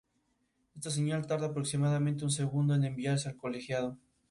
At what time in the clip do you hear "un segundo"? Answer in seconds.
2.23-2.73